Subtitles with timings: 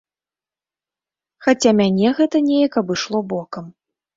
[1.47, 3.65] Хаця мяне гэта неяк абышло бокам.